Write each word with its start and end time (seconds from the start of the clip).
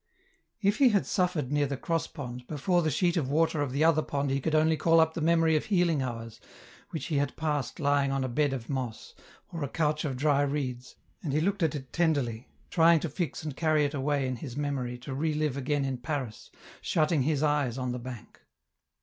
If 0.63 0.79
he 0.79 0.89
had 0.89 1.05
suffered 1.05 1.51
near 1.51 1.67
the 1.67 1.77
cross 1.77 2.07
pond, 2.07 2.47
before 2.47 2.81
the 2.81 2.89
sheet 2.89 3.17
of 3.17 3.29
water 3.29 3.61
of 3.61 3.71
the 3.71 3.83
other 3.83 4.01
pond 4.01 4.31
he 4.31 4.41
could 4.41 4.55
only 4.55 4.75
call 4.75 4.99
up 4.99 5.13
the 5.13 5.21
memory 5.21 5.55
of 5.55 5.65
healing 5.65 6.01
hours, 6.01 6.41
which 6.89 7.05
he 7.05 7.17
had 7.17 7.35
passed 7.37 7.79
lying 7.79 8.11
on 8.11 8.23
a 8.23 8.27
bed 8.27 8.51
or 8.51 8.63
moss, 8.67 9.13
or 9.53 9.63
a 9.63 9.69
couch 9.69 10.03
of 10.03 10.17
dry 10.17 10.41
reeds, 10.41 10.95
and 11.21 11.33
he 11.33 11.39
looked 11.39 11.61
at 11.61 11.75
it 11.75 11.93
tenderly, 11.93 12.49
trying 12.71 12.99
to 13.01 13.09
fix 13.09 13.43
and 13.43 13.55
carry 13.55 13.85
it 13.85 13.93
away 13.93 14.25
in 14.27 14.37
his 14.37 14.57
memory 14.57 14.97
to 14.97 15.13
re 15.13 15.35
live 15.35 15.55
again 15.55 15.85
in 15.85 15.99
Paris, 15.99 16.49
shutting 16.81 17.21
his 17.21 17.43
eyes 17.43 17.77
on 17.77 17.91
the 17.91 17.99
bank. 17.99 18.41